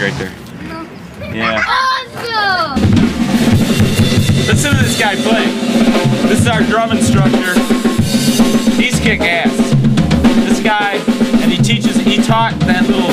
[0.00, 0.32] right there.
[1.34, 1.62] Yeah.
[1.66, 2.80] Awesome!
[4.46, 5.46] Listen to this guy play.
[6.28, 7.58] This is our drum instructor.
[8.80, 9.56] He's kick ass.
[10.48, 10.94] This guy,
[11.42, 13.10] and he teaches, he taught that little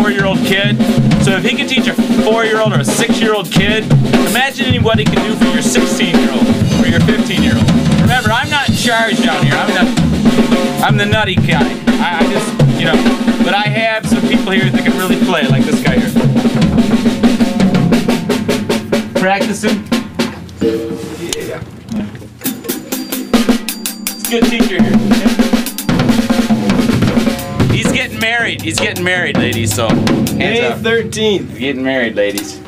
[0.00, 0.78] four-year-old kid.
[1.24, 3.84] So if he can teach a four-year-old or a six-year-old kid,
[4.30, 6.46] imagine what he can do for your 16-year-old
[6.84, 7.68] or your 15-year-old.
[8.00, 9.54] Remember, I'm not in charge down here.
[9.54, 11.66] I'm the, I'm the nutty guy.
[11.98, 13.00] I, I just, you know,
[13.44, 16.10] but I have some people here that can really play, like this guy here.
[19.14, 19.84] Practicing.
[21.30, 21.62] Yeah.
[24.02, 24.98] It's a good teacher here.
[27.72, 28.60] He's getting married.
[28.62, 29.72] He's getting married, ladies.
[29.72, 30.78] So hands May up.
[30.80, 31.50] 13th.
[31.50, 32.58] He's getting married, ladies.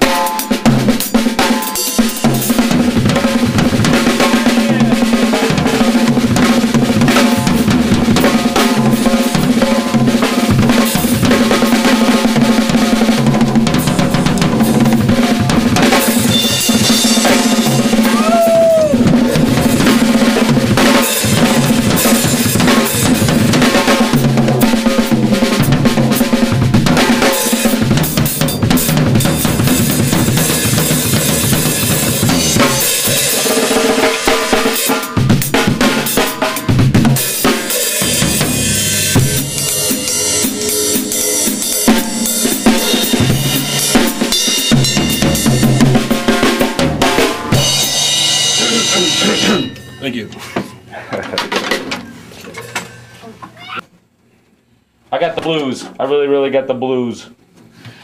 [55.14, 55.84] I got the blues.
[56.00, 57.30] I really, really got the blues.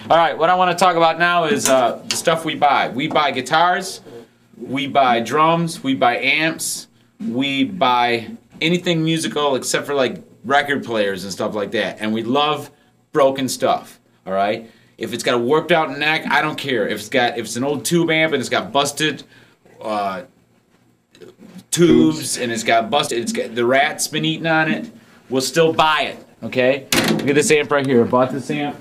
[0.08, 2.88] All right, what I want to talk about now is uh, the stuff we buy.
[2.90, 4.00] We buy guitars,
[4.56, 6.86] we buy drums, we buy amps,
[7.18, 8.30] we buy
[8.60, 11.96] anything musical except for like record players and stuff like that.
[11.98, 12.70] And we love
[13.10, 13.98] broken stuff.
[14.24, 14.70] All right.
[14.96, 16.86] If it's got a warped out neck, I don't care.
[16.86, 19.24] If it's got if it's an old tube amp and it's got busted
[19.80, 20.22] uh,
[21.72, 24.88] tubes and it's got busted, it's got the rat's been eating on it,
[25.28, 26.26] we'll still buy it.
[26.42, 26.86] Okay.
[27.10, 28.02] Look at this amp right here.
[28.02, 28.76] I bought this amp.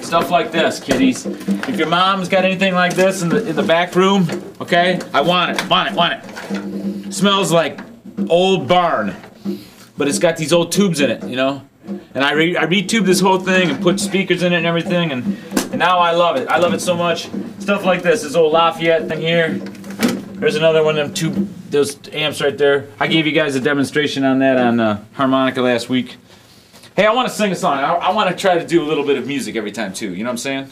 [0.00, 1.24] Stuff like this, kiddies.
[1.24, 4.28] If your mom's got anything like this in the in the back room,
[4.60, 7.12] okay, I want it, want it, want it.
[7.12, 7.80] Smells like
[8.28, 9.16] old barn,
[9.96, 11.66] but it's got these old tubes in it, you know.
[12.14, 15.12] And I re I retubed this whole thing and put speakers in it and everything,
[15.12, 16.46] and and now I love it.
[16.46, 17.30] I love it so much.
[17.58, 19.54] Stuff like this, this old Lafayette thing here.
[20.38, 22.86] There's another one of them two those amps right there.
[23.00, 26.16] I gave you guys a demonstration on that on uh, harmonica last week.
[26.94, 27.78] Hey, I want to sing a song.
[27.78, 30.14] I, I want to try to do a little bit of music every time too.
[30.14, 30.70] You know what I'm saying?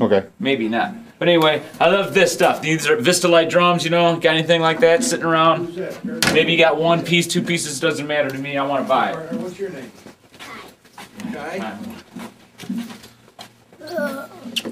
[0.00, 0.26] Okay.
[0.38, 0.94] Maybe not.
[1.18, 2.62] But anyway, I love this stuff.
[2.62, 4.14] These are Vista Vistalite drums, you know?
[4.14, 5.74] Got anything like that sitting around?
[6.32, 8.56] Maybe you got one piece, two pieces, doesn't matter to me.
[8.56, 9.32] I want to buy it.
[9.32, 9.90] What's your name?
[11.32, 11.76] Kai?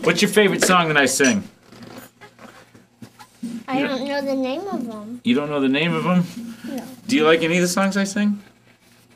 [0.02, 1.48] What's your favorite song that I sing?
[3.68, 5.20] I don't know the name of them.
[5.24, 6.24] You don't know the name of them?
[6.64, 6.84] No.
[7.06, 8.42] Do you like any of the songs I sing?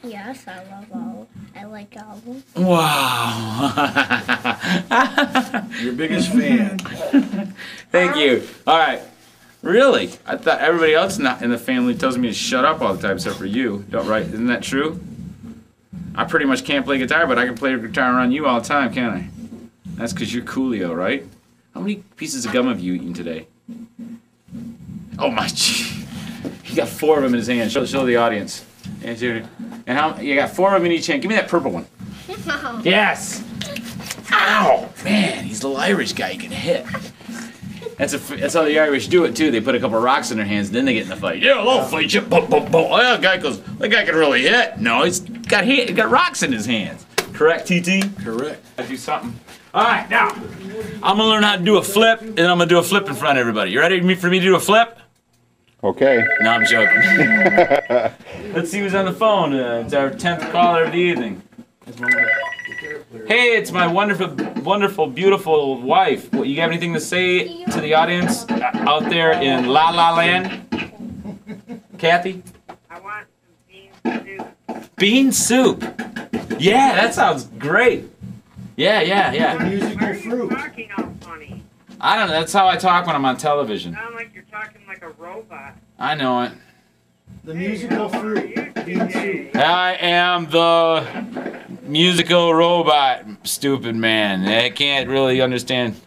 [0.03, 1.29] Yes, I love all.
[1.55, 2.43] I like all of them.
[2.57, 3.73] Wow.
[5.83, 6.79] Your biggest fan.
[7.91, 8.47] Thank you.
[8.67, 9.03] All right.
[9.63, 10.11] Really?
[10.25, 13.03] I thought everybody else not in the family tells me to shut up all the
[13.03, 13.85] time except for you.
[13.91, 14.25] Don't right?
[14.25, 14.99] Isn't that true?
[16.15, 18.67] I pretty much can't play guitar, but I can play guitar around you all the
[18.67, 19.29] time, can't I?
[19.97, 21.27] That's because you're Coolio, right?
[21.75, 23.47] How many pieces of gum have you eaten today?
[25.21, 25.47] Oh my!
[26.63, 27.71] He got four of them in his hand.
[27.71, 28.65] Show, show the audience.
[29.03, 29.47] And
[29.87, 31.23] how you got four of them in each hand.
[31.23, 31.87] Give me that purple one.
[32.85, 33.45] Yes.
[34.33, 36.31] Ow, man, he's a little Irish guy.
[36.33, 36.87] He can hit.
[37.99, 39.51] That's a, that's how the Irish do it too.
[39.51, 41.43] They put a couple rocks in their hands, then they get in the fight.
[41.43, 42.23] Yeah, they'll fight you.
[42.23, 42.87] Boom, boom, boom.
[42.91, 43.61] Oh, that guy goes.
[43.61, 44.79] That guy can really hit.
[44.79, 47.05] No, he's got he got rocks in his hands.
[47.35, 48.17] Correct, TT.
[48.25, 48.65] Correct.
[48.79, 49.39] I do something.
[49.75, 50.29] All right, now
[51.03, 53.15] I'm gonna learn how to do a flip, and I'm gonna do a flip in
[53.15, 53.73] front of everybody.
[53.73, 54.99] You ready for me to do a flip?
[55.83, 56.25] Okay.
[56.43, 57.01] No, I'm joking.
[58.55, 59.55] Let's see who's on the phone.
[59.55, 61.43] Uh, it's our tenth caller of the evening.
[63.27, 66.33] Hey, it's my wonderful, wonderful, beautiful wife.
[66.33, 70.15] What, you have anything to say to the audience uh, out there in La La
[70.15, 70.67] Land?
[71.99, 72.43] Kathy?
[72.91, 73.93] I want some bean
[74.27, 74.97] soup.
[74.97, 75.83] Bean soup.
[76.61, 78.11] Yeah, that sounds great.
[78.77, 79.69] Yeah, yeah, yeah.
[79.69, 80.51] Musical Why fruit.
[80.51, 81.63] talking all funny?
[82.01, 82.35] I don't know.
[82.35, 83.95] That's how I talk when I'm on television.
[83.95, 85.77] Sound like you're talking like a robot.
[85.99, 86.53] I know it.
[87.45, 88.77] The musical fruit.
[89.57, 94.47] I am the musical robot, stupid man.
[94.47, 96.01] I can't really understand.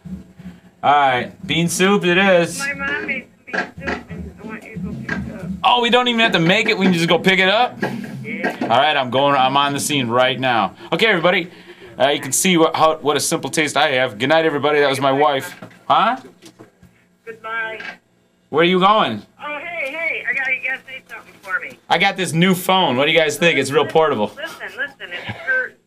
[0.83, 2.59] Alright, bean soup it is.
[2.59, 5.49] My mom made bean soup and I want you to go pick it up.
[5.63, 7.81] Oh, we don't even have to make it, we can just go pick it up?
[7.81, 8.57] Yeah.
[8.63, 10.75] Alright, I'm going I'm on the scene right now.
[10.91, 11.49] Okay everybody.
[11.97, 14.17] Uh, you can see what how, what a simple taste I have.
[14.17, 14.79] Good night, everybody.
[14.79, 15.55] That was my wife.
[15.87, 16.17] Huh?
[17.23, 17.79] Goodbye.
[18.53, 19.19] Where are you going?
[19.43, 21.79] Oh, hey, hey, I gotta, you gotta say something for me.
[21.89, 22.97] I got this new phone.
[22.97, 23.57] What do you guys think?
[23.57, 24.31] It's real portable.
[24.35, 25.79] Listen, listen, it's Kurt's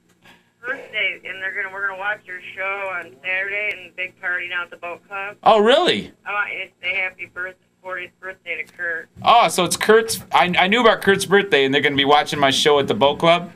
[0.60, 4.64] birthday, and they're gonna, we're gonna watch your show on Saturday and big party down
[4.64, 5.36] at the boat club.
[5.44, 6.10] Oh, really?
[6.26, 9.08] I want you to say happy birthday, 40th birthday to Kurt.
[9.22, 10.24] Oh, so it's Kurt's.
[10.32, 12.88] I, I knew about Kurt's birthday, and they're going to be watching my show at
[12.88, 13.52] the boat club.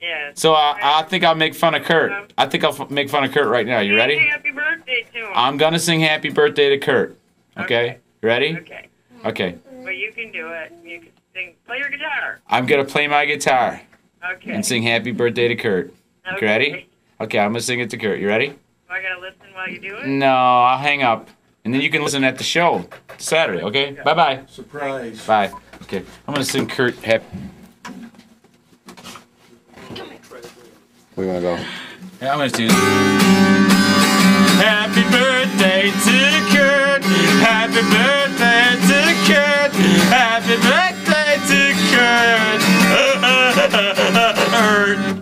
[0.00, 0.38] Yes.
[0.38, 2.32] So uh, I think I'll make fun of Kurt.
[2.38, 3.80] I think I'll f- make fun of Kurt right now.
[3.80, 4.16] You ready?
[4.16, 5.32] Happy birthday to him.
[5.34, 7.18] I'm gonna sing happy birthday to Kurt.
[7.58, 7.64] Okay?
[7.64, 7.98] Okay.
[8.24, 8.56] You ready?
[8.56, 8.88] okay,
[9.26, 9.58] Okay.
[9.84, 10.72] but you can do it.
[10.82, 12.40] You can sing, play your guitar.
[12.48, 13.82] I'm gonna play my guitar
[14.36, 14.50] Okay.
[14.54, 15.92] and sing happy birthday to Kurt.
[16.26, 16.40] okay.
[16.40, 16.88] You ready?
[17.20, 18.18] Okay, I'm gonna sing it to Kurt.
[18.20, 18.54] You ready?
[18.88, 20.06] I gotta listen while you do it.
[20.06, 21.28] No, I'll hang up.
[21.66, 22.86] And then you can listen at the show
[23.18, 23.90] Saturday, okay?
[24.02, 24.40] Bye bye.
[24.46, 25.26] Surprise.
[25.26, 25.52] Bye.
[25.82, 26.02] Okay.
[26.26, 27.26] I'm gonna sing Kurt happy.
[31.14, 31.56] We wanna go.
[32.22, 32.68] Yeah, I'm gonna do
[34.64, 36.93] Happy birthday to Kurt.
[37.44, 39.72] Happy birthday to Kurt.
[40.08, 41.60] Happy birthday to
[41.92, 42.62] Kurt.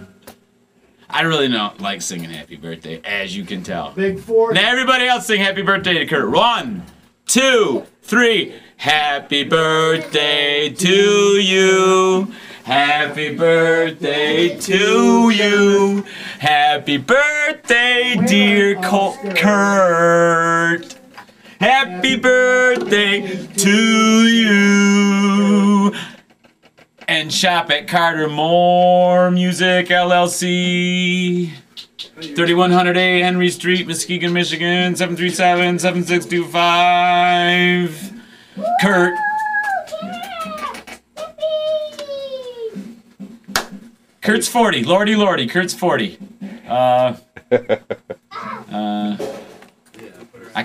[1.10, 3.90] I really don't like singing happy birthday, as you can tell.
[3.90, 4.52] Big four.
[4.52, 6.30] Now everybody else sing happy birthday to Kurt.
[6.30, 6.84] One,
[7.26, 8.54] two, three.
[8.76, 12.32] Happy birthday to you.
[12.62, 16.04] Happy birthday to you.
[16.38, 19.42] Happy birthday, dear Kurt.
[21.62, 25.94] Happy birthday to you.
[27.06, 31.50] And shop at Carter Moore Music LLC.
[32.18, 38.12] 3100A Henry Street, Muskegon, Michigan, 737 7625.
[38.80, 39.14] Kurt.
[44.20, 44.82] Kurt's 40.
[44.82, 45.46] Lordy, Lordy.
[45.46, 46.18] Kurt's 40.
[46.66, 47.14] Uh,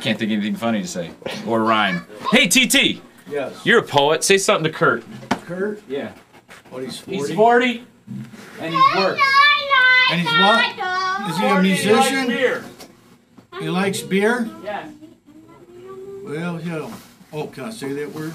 [0.07, 1.11] can't think of anything funny to say
[1.45, 2.05] or rhyme.
[2.31, 3.65] Hey, TT, Yes.
[3.65, 4.23] you're a poet.
[4.23, 5.03] Say something to Kurt.
[5.45, 5.81] Kurt.
[5.89, 6.13] Yeah.
[6.69, 7.17] What, he's 40?
[7.17, 7.83] He's 40
[8.61, 9.21] and he's worked.
[10.11, 11.29] And he's what?
[11.29, 12.27] Is he a 40 and he likes musician?
[12.27, 12.63] beer.
[13.59, 14.49] He likes beer?
[14.63, 14.89] Yeah.
[16.23, 16.89] Well, yeah.
[17.33, 18.31] Oh, can I say that word?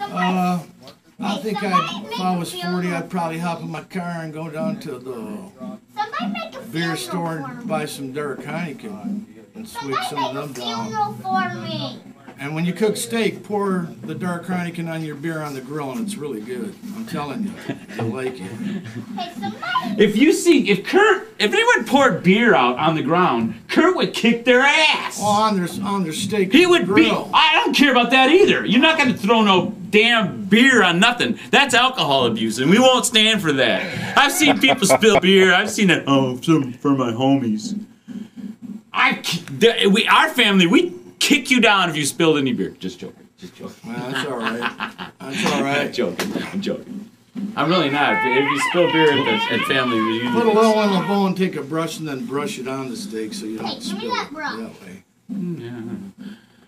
[0.00, 0.62] Uh,
[1.20, 4.48] I think I'd, if I was 40, I'd probably hop in my car and go
[4.48, 9.26] down to the beer store and buy some Derek Heineken
[9.62, 11.14] and swig some of them down.
[11.22, 12.00] for me.
[12.40, 15.92] And when you cook steak, pour the dark Heineken on your beer on the grill,
[15.92, 16.74] and it's really good.
[16.96, 17.52] I'm telling you,
[17.96, 18.40] you'll like it.
[18.40, 20.02] Hey, somebody.
[20.02, 24.12] If you see, if Kurt, if anyone poured beer out on the ground, Kurt would
[24.12, 25.18] kick their ass.
[25.20, 26.86] Oh, on their on their steak He would be.
[26.86, 27.30] grill.
[27.32, 28.66] I don't care about that either.
[28.66, 31.38] You're not going to throw no damn beer on nothing.
[31.52, 34.18] That's alcohol abuse, and we won't stand for that.
[34.18, 35.54] I've seen people spill beer.
[35.54, 36.02] I've seen it.
[36.08, 37.78] Oh, some for my homies.
[39.02, 39.22] I,
[39.58, 42.70] the- we, our family, we kick you down if you spilled any beer.
[42.78, 43.28] Just joking.
[43.38, 43.92] Just joking.
[43.92, 45.10] Well, that's all right.
[45.18, 45.78] That's all right.
[45.86, 46.32] I'm joking.
[46.52, 47.10] I'm joking.
[47.56, 48.24] I'm really not.
[48.26, 51.26] If you spill beer at, the, at family reunions, Put a little on the bowl
[51.26, 53.76] and take a brush and then brush it on the steak so you don't give
[53.76, 54.56] me spill that it brush.
[54.58, 55.04] that way.
[55.28, 56.08] Hmm.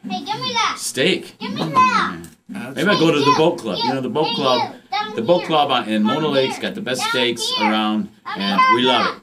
[0.09, 0.77] Hey, give me that.
[0.79, 1.39] steak.
[1.39, 2.19] Give me that.
[2.49, 3.79] That's Maybe I go to the boat club.
[3.79, 4.75] You you, know, the boat club.
[5.15, 6.63] The boat club in Mona Down Lake's here.
[6.63, 9.23] got the best steaks around, and we love it.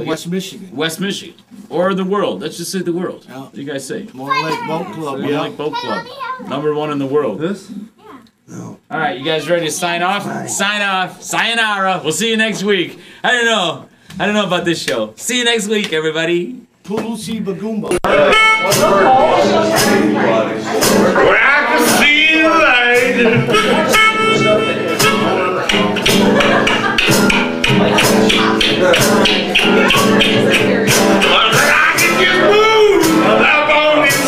[0.00, 0.74] In West Michigan.
[0.74, 1.34] West Michigan
[1.68, 2.40] or the world.
[2.40, 3.24] Let's just say the world.
[3.28, 3.40] Yeah.
[3.40, 4.08] What do you guys say?
[4.12, 5.42] Mona Lake Boat Club, Mona yeah.
[5.42, 7.38] Lake Boat Club, let me have number one in the world.
[7.40, 7.70] This?
[8.48, 8.78] No.
[8.90, 10.48] All right, you guys ready to sign off?
[10.48, 11.22] Sign off.
[11.22, 12.00] Sayonara.
[12.02, 12.98] We'll see you next week.
[13.24, 13.88] I don't know.
[14.18, 15.14] I don't know about this show.
[15.16, 16.60] See you next week, everybody.
[16.84, 17.88] Pulusi Bagumba.
[17.88, 18.00] When
[21.40, 22.48] I can see the
[27.28, 27.41] light.
[27.84, 27.90] I
[31.98, 33.02] can just move
[34.04, 34.21] these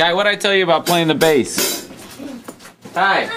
[0.00, 1.86] Guy, what I tell you about playing the bass?
[2.94, 3.28] Hi.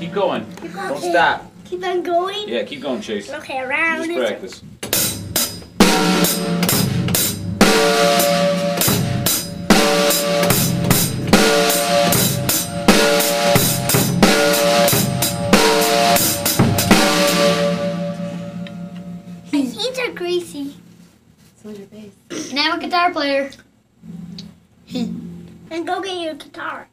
[0.00, 0.44] Keep going.
[0.74, 1.52] Don't stop.
[1.64, 2.48] Keep on going.
[2.48, 3.30] Yeah, keep going, Chase.
[3.30, 4.08] Okay, around.
[4.08, 4.72] Just it.
[20.40, 20.52] Practice.
[20.52, 20.76] His
[21.62, 22.12] hands are greasy.
[22.50, 23.50] And I'm a guitar player.
[24.94, 26.88] And go get your guitar.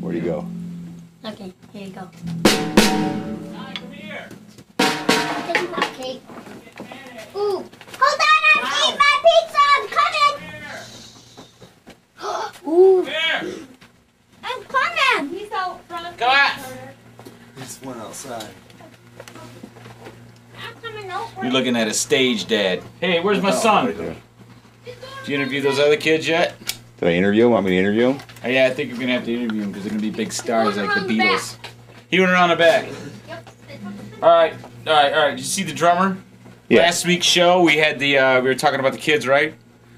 [0.00, 0.46] Where'd he go?
[1.24, 2.08] Okay, here you go.
[5.78, 6.20] Okay.
[7.34, 7.64] Ooh.
[7.98, 9.62] Hold on, I'm eating my pizza.
[9.74, 10.34] I'm coming.
[12.68, 13.00] Ooh.
[14.44, 15.22] I'm coming.
[15.30, 16.18] He's out front.
[16.18, 16.50] Come on.
[17.58, 18.54] Just went outside.
[21.10, 21.44] I'm coming over.
[21.44, 22.82] You're looking at a stage dad.
[23.00, 23.86] Hey, where's my son?
[23.86, 24.16] Did
[25.26, 26.54] you interview those other kids yet?
[26.98, 27.52] Did I interview him?
[27.52, 28.20] Want me to interview him?
[28.44, 30.32] Oh, yeah, I think you're gonna have to interview them because they're gonna be big
[30.32, 31.56] stars like the Beatles.
[32.10, 32.88] He went around the back.
[34.22, 34.54] All right,
[34.86, 35.30] all right, all right.
[35.30, 36.16] Did you see the drummer?
[36.68, 36.80] Yeah.
[36.80, 39.54] Last week's show, we had the uh, we were talking about the kids, right?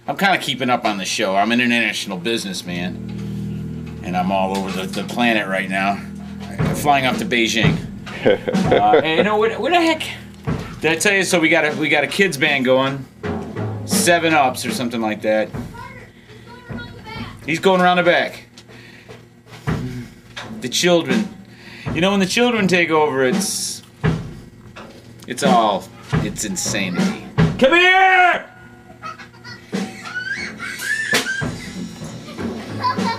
[0.07, 1.37] I'm kind of keeping up on the show.
[1.37, 6.03] I'm an international businessman, and I'm all over the, the planet right now.
[6.59, 7.77] I'm flying off to Beijing.
[8.19, 9.61] Uh, and you know what?
[9.61, 10.03] What the heck?
[10.81, 11.25] Did I tell you?
[11.25, 13.05] So we got a we got a kids band going,
[13.85, 15.49] seven ups or something like that.
[17.45, 18.45] He's going around the back.
[20.61, 21.29] The children.
[21.95, 23.83] You know when the children take over, it's
[25.27, 27.27] it's all it's insanity.
[27.59, 28.49] Come here!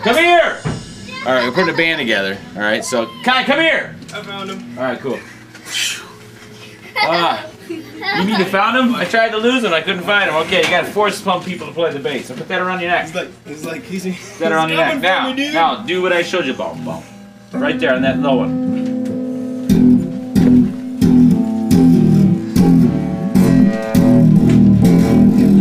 [0.03, 0.61] Come here!
[1.25, 2.37] All right, we're putting a band together.
[2.55, 3.97] All right, so Kai, come here.
[4.13, 4.77] I found him.
[4.77, 5.19] All right, cool.
[7.01, 8.95] Ah, you mean you found him?
[8.95, 9.73] I tried to lose him.
[9.73, 10.35] I couldn't find him.
[10.37, 12.27] Okay, you got to force pump people to play the bass.
[12.27, 13.05] So put that around your neck.
[13.05, 15.01] He's like, he's like, he's, he's Put that around your neck.
[15.01, 16.53] Now, me, now, do what I showed you.
[16.53, 17.03] Boom, boom.
[17.51, 18.69] Right there on that low one.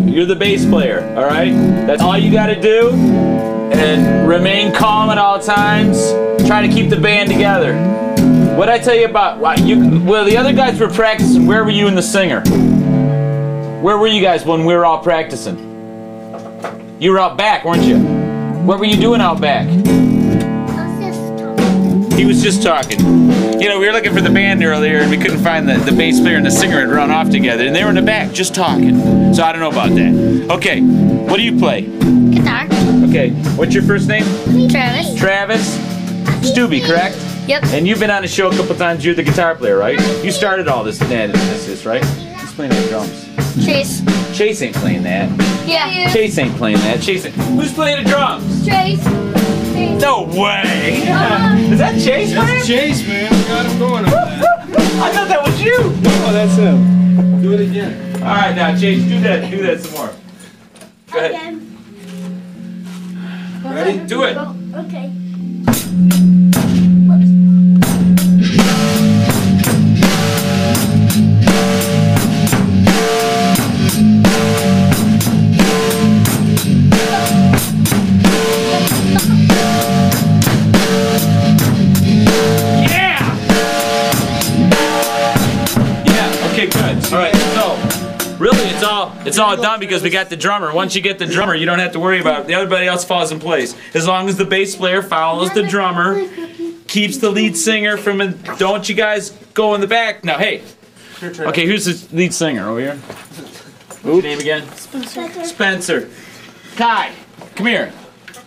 [0.09, 1.53] You're the bass player, all right?
[1.87, 2.91] That's all you got to do.
[2.91, 6.11] And remain calm at all times.
[6.47, 7.75] Try to keep the band together.
[8.59, 10.01] What I tell you about you?
[10.01, 11.47] Well, the other guys were practicing.
[11.47, 12.41] Where were you and the singer?
[13.81, 15.57] Where were you guys when we were all practicing?
[16.99, 18.01] You were out back, weren't you?
[18.67, 19.69] What were you doing out back?
[22.15, 22.99] He was just talking.
[23.61, 25.93] You know, we were looking for the band earlier and we couldn't find the, the
[25.93, 28.33] bass player and the singer had run off together and they were in the back
[28.33, 29.35] just talking.
[29.35, 30.51] So I don't know about that.
[30.57, 31.83] Okay, what do you play?
[32.33, 32.65] Guitar.
[33.09, 34.25] Okay, what's your first name?
[34.69, 35.17] Travis.
[35.17, 35.75] Travis?
[36.43, 37.28] Stubby, correct?
[37.49, 37.65] Yep.
[37.69, 39.03] And you've been on the show a couple times.
[39.03, 39.99] You're the guitar player, right?
[40.23, 42.05] You started all this, this, this, this right?
[42.05, 43.25] He's playing the drums?
[43.65, 44.03] Chase.
[44.37, 45.31] Chase ain't playing that.
[45.67, 46.13] Yeah.
[46.13, 47.01] Chase ain't playing that.
[47.01, 47.35] Chase ain't.
[47.35, 48.67] Who's playing the drums?
[48.67, 49.03] Chase.
[49.99, 51.09] No way!
[51.09, 51.57] Uh-huh.
[51.73, 52.35] Is that Chase?
[52.35, 52.65] That's playing?
[52.65, 53.33] Chase, man.
[53.33, 54.13] We got him going up.
[54.13, 55.77] I thought that was you.
[55.79, 57.41] Oh, that's him.
[57.41, 58.23] Do it again.
[58.23, 59.51] All right, now Chase, do that.
[59.51, 60.11] Do that some more.
[61.13, 61.31] Go ahead.
[61.31, 61.65] Again.
[63.65, 64.07] Ready?
[64.07, 64.37] Do it.
[64.37, 66.38] Okay.
[89.29, 90.73] It's all done because we got the drummer.
[90.75, 92.47] Once you get the drummer, you don't have to worry about it.
[92.49, 96.29] The everybody else falls in place as long as the bass player follows the drummer,
[96.87, 98.21] keeps the lead singer from.
[98.21, 100.39] A, don't you guys go in the back now?
[100.39, 100.63] Hey.
[101.23, 101.67] Okay.
[101.67, 102.95] Who's the lead singer over here?
[104.03, 104.23] Who?
[104.23, 104.69] Name again?
[104.73, 105.45] Spencer.
[105.45, 106.11] Spencer.
[106.77, 107.13] Kai.
[107.55, 107.93] Come here.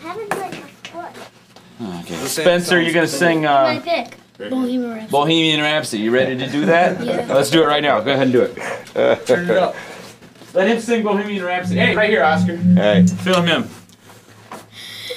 [0.04, 2.00] I haven't played my foot.
[2.00, 2.16] Okay.
[2.28, 3.46] Spencer, you're gonna sing.
[3.46, 3.82] Uh.
[4.50, 5.12] Bohemian Rhapsody.
[5.12, 6.04] Bohemian Rhapsody.
[6.04, 7.04] You ready to do that?
[7.04, 7.28] Yeah.
[7.32, 8.00] Let's do it right now.
[8.02, 9.26] Go ahead and do it.
[9.28, 9.76] Turn it up.
[10.54, 11.80] Let him sing Bohemian Rhapsody.
[11.80, 12.58] Hey, right here, Oscar.
[12.58, 13.06] Hey.
[13.08, 13.70] Film him.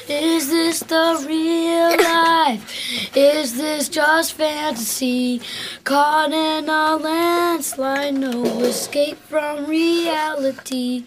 [0.09, 3.17] Is this the real life?
[3.17, 5.41] Is this just fantasy?
[5.83, 11.07] Caught in a landslide, no escape from reality.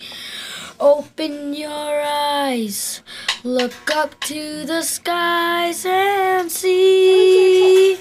[0.80, 3.02] Open your eyes,
[3.44, 7.98] look up to the skies and see.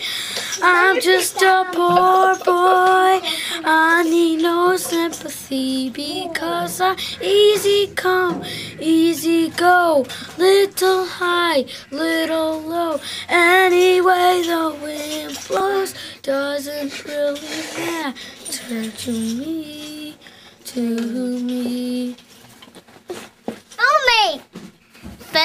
[0.62, 3.20] I'm just a poor boy.
[3.64, 8.44] I need no sympathy because I easy come,
[8.78, 10.04] easy go,
[10.36, 13.00] little high, little low.
[13.30, 17.40] Anyway, the wind blows doesn't really
[17.74, 20.16] matter to me,
[20.66, 20.80] to
[21.40, 21.86] me.
[22.06, 22.25] Me.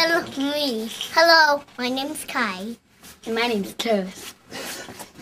[0.02, 0.90] Follow me.
[1.14, 2.76] Hello, my name's Kai.
[3.28, 4.34] And my name's Travis.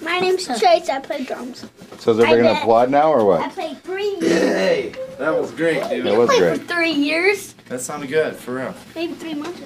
[0.01, 0.87] My name's Chase.
[0.87, 1.65] I play drums.
[1.97, 2.61] So is everybody I gonna bet.
[2.63, 3.41] applaud now or what?
[3.41, 3.53] I what?
[3.55, 4.31] played three years.
[4.31, 6.05] Hey, that was great, dude.
[6.05, 6.61] That was Played great.
[6.61, 7.55] for three years.
[7.67, 8.73] That sounded good, for real.
[8.95, 9.59] Maybe three months.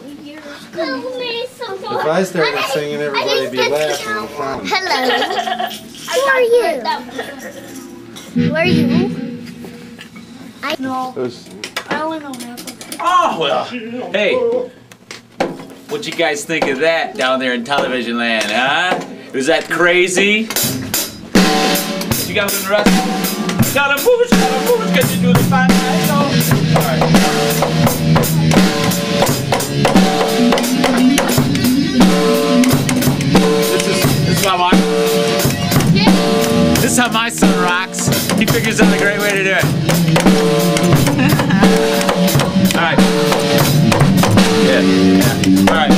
[0.00, 0.42] Three years.
[0.44, 4.06] Follow me so If I started singing, everybody'd be laughing.
[4.66, 5.68] Hello.
[6.12, 6.80] Who are you?
[8.48, 8.86] Who are you?
[10.78, 11.50] No, It was,
[11.90, 12.61] I only know half of it.
[13.04, 13.64] Oh well.
[14.12, 14.36] Hey,
[15.88, 19.04] what you guys think of that down there in television land, huh?
[19.34, 20.46] Was that crazy?
[22.28, 23.74] You got the rest?
[23.74, 26.22] Got a boots, got a boots, cause you do the fine I know.
[26.78, 27.02] Alright.
[33.72, 34.70] This is this is my
[36.80, 38.06] this is how my son rocks.
[38.38, 39.64] He figures out a great way to do it.
[42.82, 42.98] Alright.
[44.66, 45.70] Yeah, yeah.
[45.70, 45.94] Alright.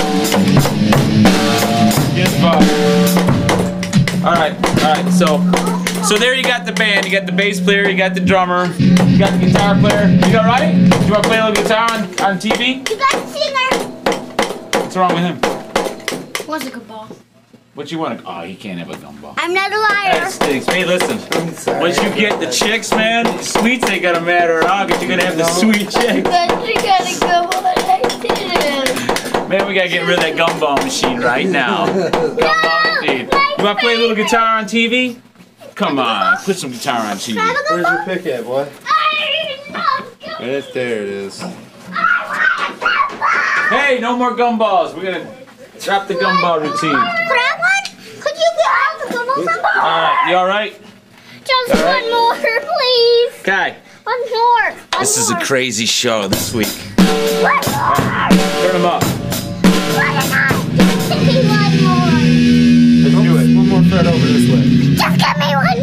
[2.14, 2.60] Get the ball.
[4.22, 5.40] Alright, alright, so
[6.06, 8.66] so there you got the band, you got the bass player, you got the drummer,
[8.74, 10.08] you got the guitar player.
[10.10, 10.74] You got right?
[10.74, 12.86] You wanna play a little guitar on, on TV?
[12.90, 13.70] You got a singer.
[14.82, 16.46] What's wrong with him?
[16.46, 17.08] What's a good ball?
[17.74, 18.20] What you want?
[18.20, 18.24] To?
[18.26, 19.34] Oh, he can't have a gumball.
[19.36, 20.12] I'm not a liar.
[20.12, 20.66] That stinks.
[20.66, 21.18] Hey, listen.
[21.80, 25.10] Once you get the chicks, man, the sweets ain't gonna matter at all, cause you're
[25.10, 26.28] gonna have the sweet chicks.
[26.28, 27.74] But you got a gumball ball.
[27.90, 29.48] I did.
[29.48, 31.86] Man, we gotta get rid of that gumball machine right now.
[31.86, 33.28] Gumball machine.
[33.58, 35.20] You wanna play a little guitar on TV?
[35.74, 37.36] Come on, put some guitar on TV.
[37.70, 38.68] Where's your pick at, boy?
[40.40, 41.40] Right there it is.
[43.70, 44.94] Hey, no more gumballs.
[44.94, 45.44] We're gonna
[45.80, 46.92] drop the gumball routine.
[46.92, 47.84] Grab one?
[48.20, 50.72] Could you get out the gumballs on the Alright, you alright?
[51.44, 52.02] Just All right.
[52.02, 53.32] one more, please.
[53.40, 53.76] Okay.
[54.04, 54.70] One more.
[54.70, 56.68] One this is a crazy show this week.
[57.42, 57.60] One more.
[58.62, 59.02] Turn them up.
[59.02, 62.10] Just give me one more.
[63.04, 63.46] Let's do it.
[63.56, 64.62] One more thread over this way.
[64.96, 65.78] Just give me one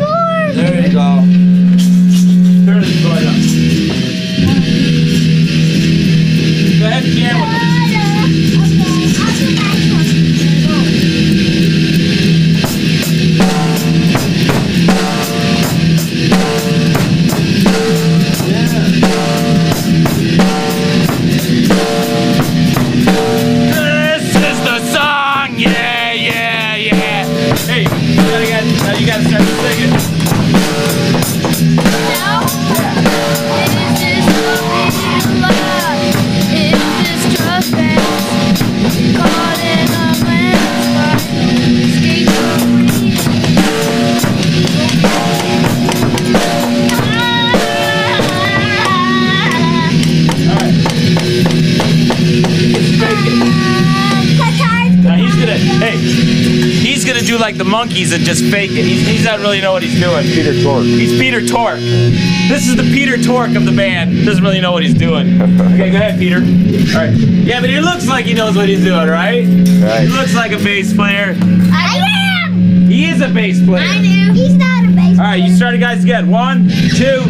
[57.92, 58.86] monkeys and just fake it.
[58.86, 60.24] He's, he's not really know what he's doing.
[60.24, 60.84] Peter Tork.
[60.84, 61.78] He's Peter Tork.
[61.78, 64.26] This is the Peter Tork of the band.
[64.26, 65.40] Doesn't really know what he's doing.
[65.72, 66.38] Okay, go ahead, Peter.
[66.38, 67.14] All right.
[67.16, 69.46] Yeah, but he looks like he knows what he's doing, right?
[69.46, 70.02] Right.
[70.02, 71.36] He looks like a bass player.
[71.72, 72.54] I am.
[72.88, 73.88] He is a bass player.
[73.88, 74.34] I knew.
[74.34, 75.16] He's not a bass.
[75.16, 75.22] Player.
[75.26, 76.30] All right, you started, guys, again.
[76.30, 77.22] One, two,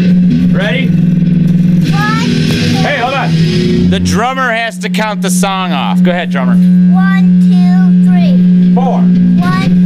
[0.54, 0.88] ready?
[0.90, 2.28] One,
[2.82, 3.30] Hey, hold on.
[3.90, 6.02] The drummer has to count the song off.
[6.04, 6.56] Go ahead, drummer.
[6.56, 8.74] one, two, three.
[8.74, 9.81] Four, One,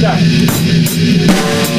[0.00, 1.69] Dad.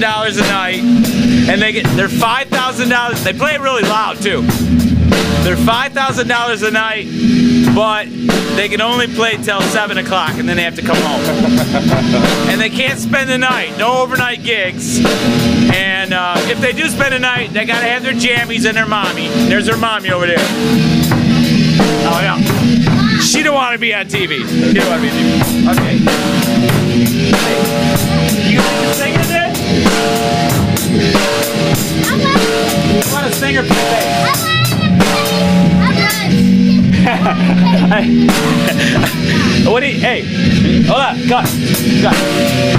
[0.00, 0.80] dollars a night,
[1.48, 3.22] and they get they're five thousand dollars.
[3.24, 4.42] They play it really loud too.
[5.42, 7.06] They're five thousand dollars a night,
[7.74, 8.06] but
[8.56, 11.20] they can only play till seven o'clock, and then they have to come home.
[12.48, 13.76] and they can't spend the night.
[13.78, 15.04] No overnight gigs.
[15.04, 18.86] And uh, if they do spend the night, they gotta have their jammies and their
[18.86, 19.28] mommy.
[19.48, 20.38] There's their mommy over there.
[22.10, 22.38] Oh yeah.
[23.20, 24.46] She don't want to be on TV.
[24.48, 26.06] She don't want to be on TV.
[27.66, 27.77] Okay.
[32.88, 34.48] You want to sing or bass?
[39.66, 40.22] what do you, hey,
[40.84, 41.46] hold on, cut,
[42.02, 42.16] cut.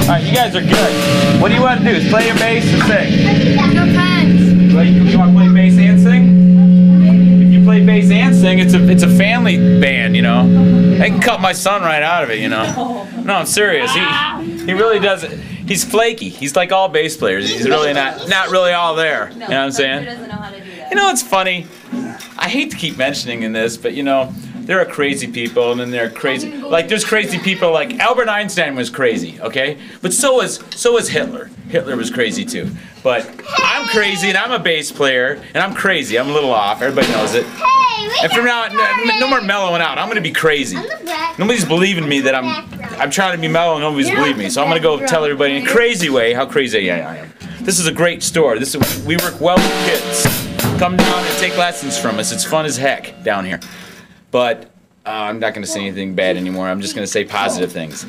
[0.03, 1.41] All right, you guys are good.
[1.41, 1.91] What do you want to do?
[1.91, 3.55] Is play your bass or sing?
[4.75, 7.41] Well, you, you want to play bass and sing?
[7.41, 10.41] If you play bass and sing, it's a it's a family band, you know.
[11.01, 13.05] I can cut my son right out of it, you know.
[13.23, 13.91] No, I'm serious.
[13.93, 14.01] He
[14.65, 15.39] he really does it.
[15.69, 16.29] He's flaky.
[16.29, 17.47] He's like all bass players.
[17.47, 19.29] He's really not not really all there.
[19.31, 20.03] You know what I'm saying?
[20.03, 20.89] Doesn't know how to do that.
[20.89, 21.67] You know what's funny?
[22.39, 25.79] I hate to keep mentioning in this, but you know, there are crazy people, and
[25.79, 29.77] then there are crazy like there's crazy people like Albert Einstein was crazy, okay?
[30.01, 31.51] But so was so was Hitler.
[31.69, 32.71] Hitler was crazy too.
[33.03, 36.19] But I'm crazy, and I'm a bass player, and I'm crazy.
[36.19, 36.81] I'm a little off.
[36.81, 37.45] Everybody knows it.
[38.21, 39.97] And from now on, no, no more mellowing out.
[39.97, 40.77] I'm gonna be crazy.
[41.37, 42.67] Nobody's believing me that I'm
[42.99, 44.49] I'm trying to be mellow, and nobody's believing me.
[44.49, 47.31] So I'm gonna go tell everybody in a crazy way how crazy I am.
[47.61, 48.57] This is a great store.
[48.57, 50.23] This is, we work well with kids.
[50.79, 52.31] Come down and take lessons from us.
[52.31, 53.59] It's fun as heck down here.
[54.31, 54.71] But
[55.05, 56.67] uh, I'm not going to say anything bad anymore.
[56.67, 58.03] I'm just going to say positive things.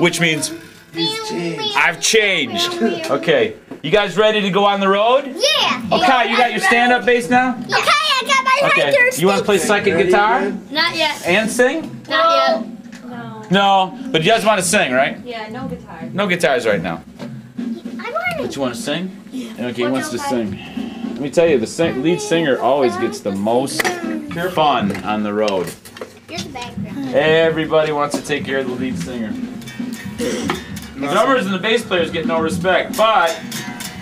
[0.00, 0.52] Which means
[0.94, 2.72] I've changed.
[3.10, 3.54] Okay.
[3.82, 5.26] You guys ready to go on the road?
[5.26, 5.88] Yeah.
[5.90, 7.50] Oh, okay, you got your stand-up bass now?
[7.56, 8.92] Okay, I got my Okay.
[8.96, 11.24] hiker You want to play second guitar Not yet.
[11.26, 12.04] and sing?
[12.08, 12.66] Not yet.
[13.06, 15.18] No, No, but you guys want to sing, right?
[15.24, 16.00] Yeah, no guitar.
[16.12, 17.02] No guitars right now.
[17.58, 19.16] I want But you want to sing?
[19.30, 19.52] Yeah.
[19.68, 20.58] Okay, he wants to sing.
[21.12, 23.82] Let me tell you, the sing- lead singer always gets the most
[24.54, 25.72] fun on the road.
[26.28, 27.14] Here's the background.
[27.14, 29.32] Everybody wants to take care of the lead singer.
[31.00, 33.30] The drummers and the bass players get no respect, but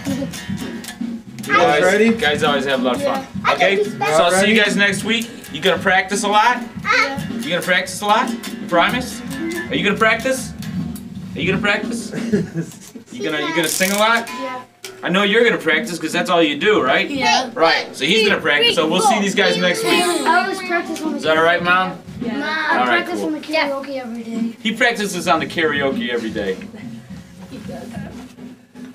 [0.07, 2.15] you guys, ready?
[2.15, 3.27] guys always have a lot of fun.
[3.55, 5.31] Okay, so I'll see you guys next week.
[5.53, 6.57] You gonna practice a lot?
[6.85, 7.27] Uh.
[7.35, 8.31] You gonna practice a lot?
[8.31, 9.21] You promise?
[9.71, 10.53] Are you gonna practice?
[11.35, 12.13] Are you gonna practice?
[13.13, 14.29] You gonna you gonna sing a lot?
[14.29, 14.63] Yeah.
[15.03, 17.09] I know you're gonna practice because that's all you do, right?
[17.09, 17.51] Yeah.
[17.55, 17.95] Right.
[17.95, 18.75] So he's gonna practice.
[18.75, 19.93] So we'll see these guys next week.
[19.93, 21.99] I always practice on the Is that all right, Mom?
[22.21, 23.27] Mom, I right, practice cool.
[23.27, 24.57] on the karaoke every day.
[24.61, 26.57] He practices on the karaoke every day.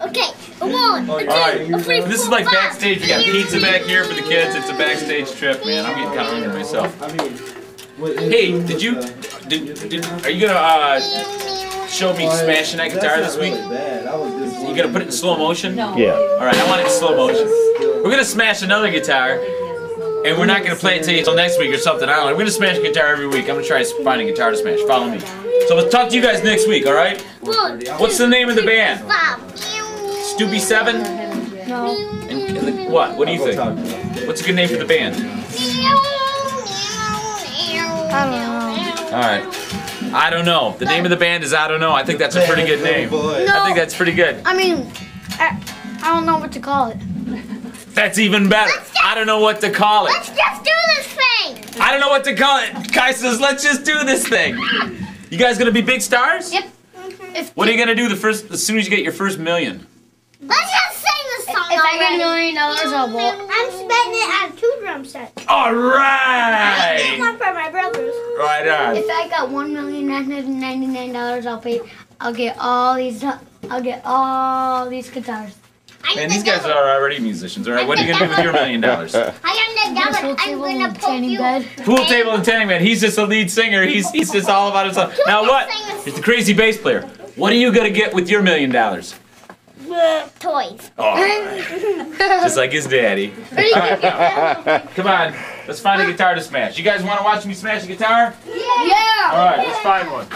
[0.02, 1.72] Okay, a one, a two, right.
[1.72, 2.54] a three, This is four, like five.
[2.56, 3.02] backstage.
[3.02, 4.56] We got pizza back here for the kids.
[4.56, 5.86] It's a backstage trip, man.
[5.86, 7.00] I'm getting kind of hungry myself.
[8.18, 8.96] Hey, did you?
[9.48, 11.00] Did, did, are you gonna uh,
[11.92, 13.54] show me smashing that guitar this week?
[13.54, 15.76] You gonna put it in slow motion?
[15.76, 15.96] No.
[15.98, 16.14] Yeah.
[16.14, 17.48] All right, I want it in slow motion.
[18.04, 19.34] We're gonna smash another guitar,
[20.26, 22.08] and we're not gonna play it till until next week or something.
[22.10, 22.32] I don't know.
[22.34, 23.44] We're gonna smash a guitar every week.
[23.50, 24.80] I'm gonna try to find a guitar to smash.
[24.88, 25.20] Follow me.
[25.68, 26.86] So we'll talk to you guys next week.
[26.88, 27.22] All right?
[27.42, 29.02] What's the name of the band?
[29.08, 29.40] five.
[30.36, 31.02] Stoopy Seven.
[31.68, 31.96] No.
[32.30, 33.18] And, and the, what?
[33.18, 33.60] What do you think?
[34.28, 35.16] What's a good name for the band?
[38.14, 39.16] I don't know.
[39.16, 39.61] All right.
[40.14, 40.76] I don't know.
[40.78, 41.92] The name of the band is I don't know.
[41.94, 43.10] I think that's a pretty good name.
[43.10, 43.46] boy.
[43.50, 44.42] I think that's pretty good.
[44.46, 44.92] I mean,
[45.40, 45.62] I,
[46.04, 46.98] I don't know what to call it.
[47.94, 48.72] That's even better.
[49.04, 50.12] I don't know what to call it.
[50.12, 51.82] Let's just do this thing.
[51.82, 52.92] I don't know what to call it.
[52.94, 54.58] Kai says, let's just do this thing.
[55.30, 56.52] You guys gonna be big stars?
[56.54, 56.66] Yep.
[57.34, 59.40] If, What are you gonna do the first as soon as you get your first
[59.40, 59.88] million?
[60.42, 61.01] let's just sing the song
[61.74, 63.36] If I get a million dollars, I'll walk.
[63.40, 65.46] I'm spending it on two drum sets.
[65.48, 67.16] All right.
[67.16, 68.14] I One for my brothers.
[68.38, 68.98] Right on.
[68.98, 71.80] If I got one million nine hundred ninety nine dollars, I'll pay.
[72.20, 73.24] I'll get all these.
[73.24, 75.56] I'll get all these guitars.
[76.18, 77.68] And these guys are already musicians.
[77.68, 77.88] All right.
[77.88, 79.16] What are you gonna do with your million dollars?
[79.16, 80.36] I am the devil.
[80.40, 81.38] I'm gonna poke you.
[81.38, 81.68] Bed.
[81.86, 82.82] Pool table and tanning bed.
[82.82, 83.84] He's just a lead singer.
[83.86, 85.18] He's he's just all about himself.
[85.26, 85.70] Now what?
[86.04, 87.04] He's the crazy bass player.
[87.36, 89.16] What are you gonna get with your million dollars?
[90.40, 90.92] Toys.
[90.98, 93.34] Oh, just like his daddy.
[94.96, 95.36] Come on,
[95.68, 96.78] let's find a guitar to smash.
[96.78, 98.34] You guys want to watch me smash a guitar?
[98.48, 98.56] Yeah.
[98.56, 99.30] yeah.
[99.32, 100.28] All right, let's find one.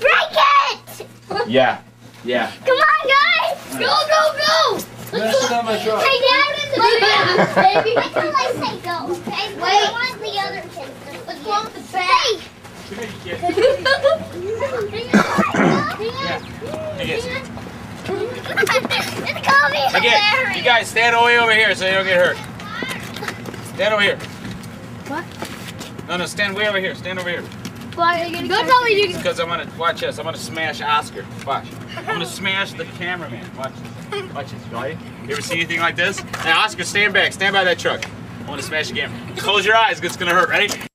[0.00, 1.06] Break it!
[1.48, 1.80] Yeah,
[2.24, 2.52] yeah.
[2.66, 3.56] Come on, guys!
[3.78, 4.78] Go, go, go!
[4.78, 6.02] Smash it on my truck.
[6.02, 7.00] Hey, Dad, wait,
[7.54, 7.96] baby.
[7.96, 9.54] Wait till I say go, okay?
[9.54, 9.62] Wait.
[9.62, 10.94] I want the other kids.
[11.26, 12.26] Let's go with the back.
[12.26, 12.59] It's gonna be
[19.94, 22.36] Again, you guys stand way over here so you don't get hurt.
[23.74, 24.16] Stand over here.
[25.06, 25.24] What?
[26.08, 26.94] No, no, stand way over here.
[26.96, 27.44] Stand over here.
[27.96, 30.18] Well, go tell me you Because I'm gonna watch this.
[30.18, 31.24] I'm gonna smash Oscar.
[31.46, 31.66] Watch.
[31.96, 33.48] I'm gonna smash the cameraman.
[33.56, 33.72] Watch.
[34.10, 34.34] this.
[34.34, 34.98] Watch this, right?
[35.24, 36.22] You ever see anything like this?
[36.44, 37.32] Now, Oscar, stand back.
[37.32, 38.04] Stand by that truck.
[38.44, 39.36] I want to smash the camera.
[39.36, 40.00] Close your eyes.
[40.00, 40.48] It's gonna hurt.
[40.48, 40.89] Ready?